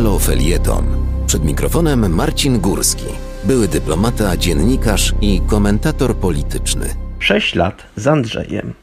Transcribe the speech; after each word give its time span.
Halo 0.00 0.18
Felieton. 0.18 0.84
Przed 1.26 1.44
mikrofonem 1.44 2.14
Marcin 2.14 2.60
Górski, 2.60 3.04
były 3.44 3.68
dyplomata, 3.68 4.36
dziennikarz 4.36 5.14
i 5.20 5.40
komentator 5.46 6.16
polityczny. 6.16 6.86
Sześć 7.18 7.54
lat 7.54 7.82
z 7.96 8.06
Andrzejem. 8.06 8.74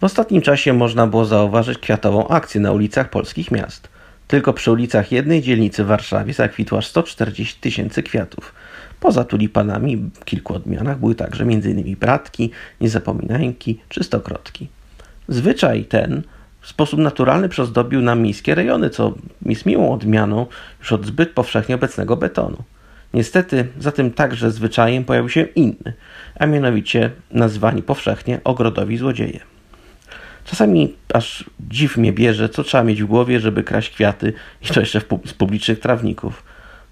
W 0.00 0.04
ostatnim 0.04 0.42
czasie 0.42 0.72
można 0.72 1.06
było 1.06 1.24
zauważyć 1.24 1.78
kwiatową 1.78 2.28
akcję 2.28 2.60
na 2.60 2.72
ulicach 2.72 3.10
polskich 3.10 3.50
miast. 3.50 3.88
Tylko 4.28 4.52
przy 4.52 4.72
ulicach 4.72 5.12
jednej 5.12 5.42
dzielnicy 5.42 5.84
w 5.84 5.86
Warszawie 5.86 6.34
zakwitło 6.34 6.78
aż 6.78 6.86
140 6.86 7.60
tysięcy 7.60 8.02
kwiatów. 8.02 8.54
Poza 9.00 9.24
tulipanami 9.24 9.96
w 9.96 10.24
kilku 10.24 10.54
odmianach 10.54 10.98
były 10.98 11.14
także 11.14 11.42
m.in. 11.44 11.96
bratki, 11.96 12.50
niezapominańki 12.80 13.80
czy 13.88 14.04
stokrotki. 14.04 14.68
Zwyczaj 15.28 15.84
ten 15.84 16.22
w 16.62 16.68
sposób 16.68 17.00
naturalny 17.00 17.48
przyozdobił 17.48 18.00
nam 18.00 18.20
miejskie 18.20 18.54
rejony, 18.54 18.90
co 18.90 19.14
jest 19.46 19.66
miłą 19.66 19.92
odmianą 19.92 20.46
już 20.80 20.92
od 20.92 21.06
zbyt 21.06 21.30
powszechnie 21.30 21.74
obecnego 21.74 22.16
betonu. 22.16 22.56
Niestety 23.14 23.66
za 23.78 23.92
tym 23.92 24.10
także 24.10 24.50
zwyczajem 24.50 25.04
pojawił 25.04 25.28
się 25.28 25.42
inny, 25.42 25.92
a 26.38 26.46
mianowicie 26.46 27.10
nazwani 27.30 27.82
powszechnie 27.82 28.40
ogrodowi 28.44 28.96
złodzieje. 28.96 29.40
Czasami 30.44 30.94
aż 31.14 31.50
dziw 31.70 31.96
mnie 31.96 32.12
bierze, 32.12 32.48
co 32.48 32.64
trzeba 32.64 32.84
mieć 32.84 33.02
w 33.02 33.06
głowie, 33.06 33.40
żeby 33.40 33.64
kraść 33.64 33.90
kwiaty 33.90 34.32
i 34.62 34.66
to 34.66 34.80
jeszcze 34.80 35.00
z 35.24 35.32
publicznych 35.32 35.80
trawników. 35.80 36.42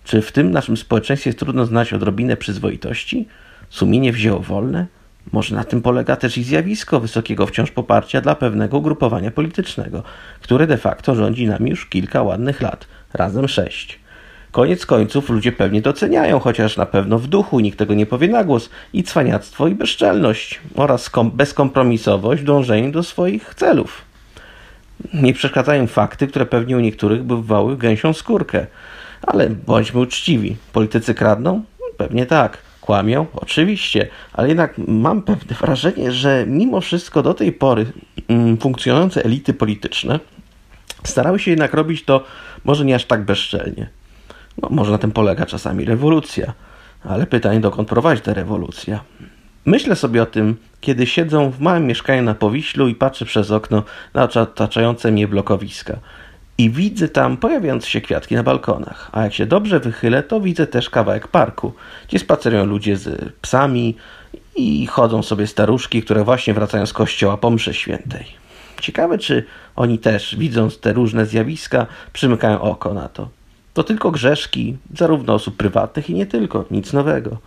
Czy 0.04 0.22
w 0.22 0.32
tym 0.32 0.50
naszym 0.50 0.76
społeczeństwie 0.76 1.30
jest 1.30 1.38
trudno 1.38 1.66
znać 1.66 1.92
odrobinę 1.92 2.36
przyzwoitości? 2.36 3.28
Sumienie 3.68 4.12
wzięło 4.12 4.40
wolne? 4.40 4.86
Może 5.32 5.56
na 5.56 5.64
tym 5.64 5.82
polega 5.82 6.16
też 6.16 6.38
i 6.38 6.44
zjawisko 6.44 7.00
wysokiego 7.00 7.46
wciąż 7.46 7.70
poparcia 7.70 8.20
dla 8.20 8.34
pewnego 8.34 8.78
ugrupowania 8.78 9.30
politycznego, 9.30 10.02
które 10.40 10.66
de 10.66 10.76
facto 10.76 11.14
rządzi 11.14 11.46
nami 11.46 11.70
już 11.70 11.86
kilka 11.86 12.22
ładnych 12.22 12.60
lat, 12.60 12.86
razem 13.14 13.48
sześć. 13.48 14.00
Koniec 14.52 14.86
końców 14.86 15.30
ludzie 15.30 15.52
pewnie 15.52 15.82
doceniają, 15.82 16.38
chociaż 16.38 16.76
na 16.76 16.86
pewno 16.86 17.18
w 17.18 17.26
duchu, 17.26 17.60
nikt 17.60 17.78
tego 17.78 17.94
nie 17.94 18.06
powie 18.06 18.28
na 18.28 18.44
głos, 18.44 18.70
i 18.92 19.02
cwaniactwo 19.02 19.68
i 19.68 19.74
bezczelność 19.74 20.60
oraz 20.74 21.10
bezkompromisowość 21.32 22.42
w 22.42 22.44
dążeniu 22.44 22.92
do 22.92 23.02
swoich 23.02 23.54
celów. 23.54 24.02
Nie 25.14 25.32
przeszkadzają 25.34 25.86
fakty, 25.86 26.26
które 26.26 26.46
pewnie 26.46 26.76
u 26.76 26.80
niektórych 26.80 27.22
bywały 27.22 27.76
gęsią 27.76 28.12
skórkę. 28.12 28.66
Ale 29.22 29.50
bądźmy 29.50 30.00
uczciwi. 30.00 30.56
Politycy 30.72 31.14
kradną? 31.14 31.62
Pewnie 31.96 32.26
tak. 32.26 32.58
Kłamią? 32.90 33.26
Oczywiście, 33.34 34.08
ale 34.32 34.48
jednak 34.48 34.74
mam 34.78 35.22
pewne 35.22 35.56
wrażenie, 35.56 36.12
że 36.12 36.44
mimo 36.46 36.80
wszystko 36.80 37.22
do 37.22 37.34
tej 37.34 37.52
pory 37.52 37.86
mm, 38.28 38.56
funkcjonujące 38.56 39.24
elity 39.24 39.54
polityczne 39.54 40.20
starały 41.04 41.38
się 41.38 41.50
jednak 41.50 41.74
robić 41.74 42.04
to 42.04 42.24
może 42.64 42.84
nie 42.84 42.94
aż 42.94 43.04
tak 43.04 43.24
bezczelnie. 43.24 43.88
No, 44.62 44.68
może 44.70 44.92
na 44.92 44.98
tym 44.98 45.12
polega 45.12 45.46
czasami 45.46 45.84
rewolucja, 45.84 46.52
ale 47.04 47.26
pytanie, 47.26 47.60
dokąd 47.60 47.88
prowadzi 47.88 48.22
ta 48.22 48.34
rewolucja? 48.34 49.00
Myślę 49.64 49.96
sobie 49.96 50.22
o 50.22 50.26
tym, 50.26 50.56
kiedy 50.80 51.06
siedzę 51.06 51.50
w 51.50 51.60
małym 51.60 51.86
mieszkaniu 51.86 52.22
na 52.22 52.34
Powiślu 52.34 52.88
i 52.88 52.94
patrzę 52.94 53.24
przez 53.24 53.50
okno 53.50 53.82
na 54.14 54.22
otaczające 54.22 55.12
mnie 55.12 55.28
blokowiska– 55.28 55.96
i 56.60 56.70
widzę 56.70 57.08
tam 57.08 57.36
pojawiające 57.36 57.86
się 57.88 58.00
kwiatki 58.00 58.34
na 58.34 58.42
balkonach. 58.42 59.10
A 59.12 59.22
jak 59.22 59.34
się 59.34 59.46
dobrze 59.46 59.80
wychylę, 59.80 60.22
to 60.22 60.40
widzę 60.40 60.66
też 60.66 60.90
kawałek 60.90 61.28
parku, 61.28 61.72
gdzie 62.08 62.18
spacerują 62.18 62.64
ludzie 62.64 62.96
z 62.96 63.32
psami 63.40 63.96
i 64.56 64.86
chodzą 64.86 65.22
sobie 65.22 65.46
staruszki, 65.46 66.02
które 66.02 66.24
właśnie 66.24 66.54
wracają 66.54 66.86
z 66.86 66.92
kościoła 66.92 67.36
po 67.36 67.50
mszy 67.50 67.74
świętej. 67.74 68.26
Ciekawe, 68.80 69.18
czy 69.18 69.44
oni 69.76 69.98
też, 69.98 70.36
widząc 70.36 70.80
te 70.80 70.92
różne 70.92 71.26
zjawiska, 71.26 71.86
przymykają 72.12 72.60
oko 72.60 72.94
na 72.94 73.08
to. 73.08 73.28
To 73.74 73.84
tylko 73.84 74.10
grzeszki, 74.10 74.76
zarówno 74.94 75.34
osób 75.34 75.56
prywatnych 75.56 76.10
i 76.10 76.14
nie 76.14 76.26
tylko, 76.26 76.64
nic 76.70 76.92
nowego. 76.92 77.38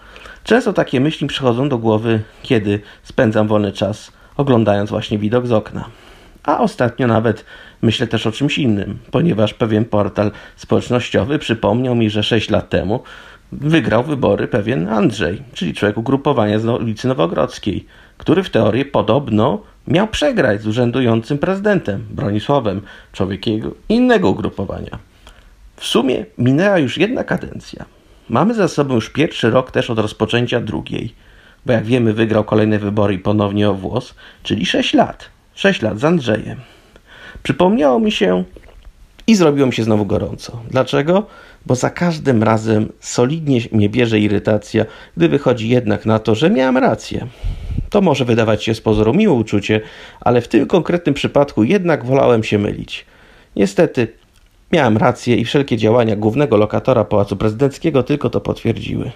Często 0.43 0.73
takie 0.73 0.99
myśli 0.99 1.27
przychodzą 1.27 1.69
do 1.69 1.77
głowy, 1.77 2.23
kiedy 2.43 2.79
spędzam 3.03 3.47
wolny 3.47 3.71
czas, 3.71 4.11
oglądając 4.37 4.89
właśnie 4.89 5.17
widok 5.17 5.47
z 5.47 5.51
okna. 5.51 5.89
A 6.43 6.59
ostatnio 6.59 7.07
nawet 7.07 7.45
myślę 7.81 8.07
też 8.07 8.27
o 8.27 8.31
czymś 8.31 8.57
innym, 8.57 8.97
ponieważ 9.11 9.53
pewien 9.53 9.85
portal 9.85 10.31
społecznościowy 10.55 11.39
przypomniał 11.39 11.95
mi, 11.95 12.09
że 12.09 12.23
6 12.23 12.49
lat 12.49 12.69
temu 12.69 13.03
wygrał 13.51 14.03
wybory 14.03 14.47
pewien 14.47 14.87
Andrzej, 14.87 15.41
czyli 15.53 15.73
człowiek 15.73 15.97
ugrupowania 15.97 16.59
z 16.59 16.65
ulicy 16.65 17.07
Nowogrodzkiej, 17.07 17.85
który 18.17 18.43
w 18.43 18.49
teorii 18.49 18.85
podobno 18.85 19.61
miał 19.87 20.07
przegrać 20.07 20.61
z 20.61 20.67
urzędującym 20.67 21.37
prezydentem 21.37 22.05
Bronisławem, 22.09 22.81
człowiekiem 23.11 23.71
innego 23.89 24.29
ugrupowania. 24.29 24.99
W 25.75 25.85
sumie 25.85 26.25
minęła 26.37 26.79
już 26.79 26.97
jedna 26.97 27.23
kadencja. 27.23 27.85
Mamy 28.29 28.53
za 28.53 28.67
sobą 28.67 28.95
już 28.95 29.09
pierwszy 29.09 29.49
rok 29.49 29.71
też 29.71 29.89
od 29.89 29.99
rozpoczęcia 29.99 30.59
drugiej, 30.61 31.15
bo 31.65 31.73
jak 31.73 31.85
wiemy 31.85 32.13
wygrał 32.13 32.43
kolejne 32.43 32.79
wybory 32.79 33.13
i 33.13 33.19
ponownie 33.19 33.69
o 33.69 33.73
włos, 33.73 34.15
czyli 34.43 34.65
6 34.65 34.93
lat. 34.93 35.32
6 35.55 35.81
lat 35.81 35.99
z 35.99 36.03
Andrzejem. 36.03 36.59
Przypomniało 37.43 37.99
mi 37.99 38.11
się 38.11 38.43
i 39.27 39.35
zrobiło 39.35 39.67
mi 39.67 39.73
się 39.73 39.83
znowu 39.83 40.05
gorąco. 40.05 40.61
Dlaczego? 40.71 41.25
Bo 41.65 41.75
za 41.75 41.89
każdym 41.89 42.43
razem 42.43 42.91
solidnie 42.99 43.59
mnie 43.71 43.89
bierze 43.89 44.19
irytacja, 44.19 44.85
gdy 45.17 45.29
wychodzi 45.29 45.69
jednak 45.69 46.05
na 46.05 46.19
to, 46.19 46.35
że 46.35 46.49
miałem 46.49 46.77
rację. 46.77 47.27
To 47.89 48.01
może 48.01 48.25
wydawać 48.25 48.63
się 48.63 48.75
z 48.75 48.81
pozoru 48.81 49.13
miłe 49.13 49.33
uczucie, 49.33 49.81
ale 50.21 50.41
w 50.41 50.47
tym 50.47 50.65
konkretnym 50.65 51.15
przypadku 51.15 51.63
jednak 51.63 52.05
wolałem 52.05 52.43
się 52.43 52.59
mylić. 52.59 53.05
Niestety, 53.55 54.07
miałem 54.71 54.97
rację 54.97 55.35
i 55.35 55.45
wszelkie 55.45 55.77
działania 55.77 56.15
głównego 56.15 56.57
lokatora 56.57 57.03
Pałacu 57.03 57.35
Prezydenckiego 57.35 58.03
tylko 58.03 58.29
to 58.29 58.41
potwierdziły. 58.41 59.11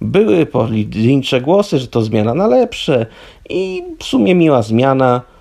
Były 0.00 0.46
pojedyncze 0.46 1.40
głosy, 1.40 1.78
że 1.78 1.88
to 1.88 2.02
zmiana 2.02 2.34
na 2.34 2.46
lepsze 2.46 3.06
i 3.50 3.82
w 3.98 4.04
sumie 4.04 4.34
miła 4.34 4.62
zmiana– 4.62 5.20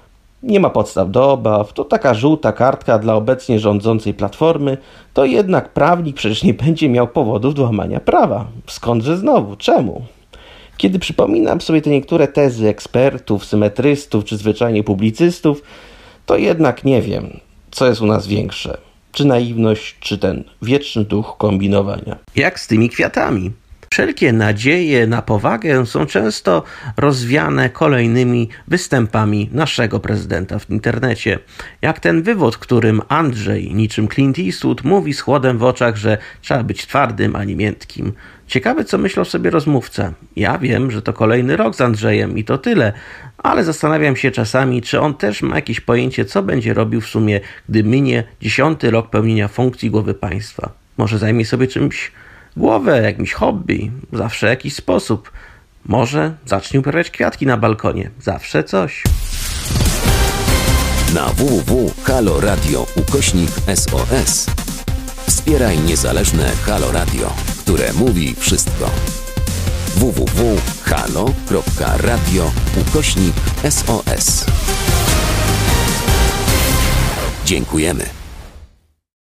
nie 0.43 0.59
ma 0.59 0.69
podstaw 0.69 1.11
do 1.11 1.31
obaw, 1.31 1.73
to 1.73 1.83
taka 1.83 2.13
żółta 2.13 2.51
kartka 2.51 2.99
dla 2.99 3.15
obecnie 3.15 3.59
rządzącej 3.59 4.13
platformy, 4.13 4.77
to 5.13 5.25
jednak 5.25 5.69
prawnik 5.69 6.15
przecież 6.15 6.43
nie 6.43 6.53
będzie 6.53 6.89
miał 6.89 7.07
powodów 7.07 7.55
do 7.55 7.63
łamania 7.63 7.99
prawa. 7.99 8.47
Skądże 8.67 9.17
znowu? 9.17 9.55
Czemu? 9.55 10.01
Kiedy 10.77 10.99
przypominam 10.99 11.61
sobie 11.61 11.81
te 11.81 11.89
niektóre 11.89 12.27
tezy 12.27 12.67
ekspertów, 12.67 13.45
symetrystów 13.45 14.25
czy 14.25 14.37
zwyczajnie 14.37 14.83
publicystów, 14.83 15.63
to 16.25 16.37
jednak 16.37 16.83
nie 16.83 17.01
wiem, 17.01 17.39
co 17.71 17.87
jest 17.87 18.01
u 18.01 18.05
nas 18.05 18.27
większe. 18.27 18.77
Czy 19.11 19.25
naiwność, 19.25 19.95
czy 19.99 20.17
ten 20.17 20.43
wieczny 20.61 21.05
duch 21.05 21.35
kombinowania. 21.37 22.17
Jak 22.35 22.59
z 22.59 22.67
tymi 22.67 22.89
kwiatami? 22.89 23.51
Wszelkie 23.93 24.33
nadzieje 24.33 25.07
na 25.07 25.21
powagę 25.21 25.85
są 25.85 26.05
często 26.05 26.63
rozwiane 26.97 27.69
kolejnymi 27.69 28.49
występami 28.67 29.49
naszego 29.53 29.99
prezydenta 29.99 30.59
w 30.59 30.69
internecie. 30.69 31.39
Jak 31.81 31.99
ten 31.99 32.23
wywód, 32.23 32.57
którym 32.57 33.01
Andrzej, 33.07 33.73
niczym 33.73 34.07
Clint 34.07 34.39
Eastwood, 34.39 34.83
mówi 34.83 35.13
z 35.13 35.21
chłodem 35.21 35.57
w 35.57 35.63
oczach, 35.63 35.95
że 35.95 36.17
trzeba 36.41 36.63
być 36.63 36.87
twardym, 36.87 37.35
a 37.35 37.43
nie 37.43 37.55
miętkim. 37.55 38.13
Ciekawe, 38.47 38.85
co 38.85 38.97
myślał 38.97 39.25
sobie 39.25 39.49
rozmówca. 39.49 40.13
Ja 40.35 40.57
wiem, 40.57 40.91
że 40.91 41.01
to 41.01 41.13
kolejny 41.13 41.57
rok 41.57 41.75
z 41.75 41.81
Andrzejem 41.81 42.37
i 42.37 42.43
to 42.43 42.57
tyle, 42.57 42.93
ale 43.37 43.63
zastanawiam 43.63 44.15
się 44.15 44.31
czasami, 44.31 44.81
czy 44.81 44.99
on 44.99 45.13
też 45.13 45.41
ma 45.41 45.55
jakieś 45.55 45.79
pojęcie, 45.79 46.25
co 46.25 46.43
będzie 46.43 46.73
robił 46.73 47.01
w 47.01 47.07
sumie, 47.07 47.39
gdy 47.69 47.83
minie 47.83 48.23
dziesiąty 48.41 48.91
rok 48.91 49.09
pełnienia 49.09 49.47
funkcji 49.47 49.89
głowy 49.89 50.13
państwa. 50.13 50.69
Może 50.97 51.17
zajmie 51.17 51.45
sobie 51.45 51.67
czymś 51.67 52.11
głowę, 52.57 53.01
jakimś 53.01 53.33
hobby, 53.33 53.91
zawsze 54.13 54.47
jakiś 54.47 54.75
sposób. 54.75 55.31
Może 55.85 56.33
zacznie 56.45 56.79
uprawiać 56.79 57.09
kwiatki 57.09 57.45
na 57.45 57.57
balkonie, 57.57 58.09
zawsze 58.21 58.63
coś. 58.63 59.03
Na 61.13 61.25
www.haloradio 61.29 62.87
ukośnik 62.95 63.49
SOS 63.75 64.47
wspieraj 65.27 65.79
niezależne 65.79 66.51
Halo 66.65 66.91
Radio, 66.91 67.33
które 67.59 67.93
mówi 67.93 68.35
wszystko. 68.35 68.89
www.halo.radio 69.95 71.31
ukośnik 72.81 73.35
SOS 73.69 74.45
Dziękujemy. 77.45 78.20